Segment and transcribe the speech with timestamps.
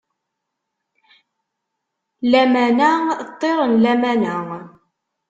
[2.31, 2.89] Lamana
[3.29, 4.35] ṭṭir n lamana.